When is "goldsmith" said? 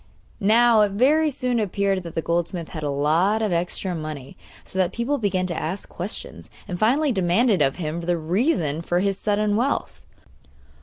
2.23-2.69